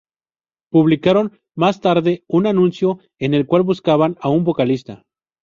[0.71, 5.03] Publicaron más tarde un anuncio en el cual buscaban a un vocalista.